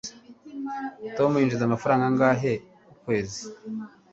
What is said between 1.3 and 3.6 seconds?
yinjiza amafaranga angahe ukwezi